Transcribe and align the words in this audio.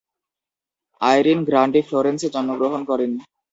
Irin 1.01 1.39
Grandi 1.47 1.81
ফ্লোরেন্সে 1.87 2.27
জন্মগ্রহণ 2.35 2.81
করেন। 2.89 3.11